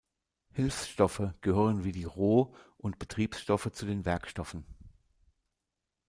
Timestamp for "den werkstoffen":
3.85-4.65